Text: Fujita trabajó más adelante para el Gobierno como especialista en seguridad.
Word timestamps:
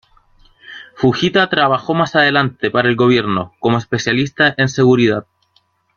Fujita 0.95 1.47
trabajó 1.47 1.93
más 1.93 2.15
adelante 2.15 2.71
para 2.71 2.89
el 2.89 2.95
Gobierno 2.95 3.53
como 3.59 3.77
especialista 3.77 4.55
en 4.57 4.67
seguridad. 4.67 5.27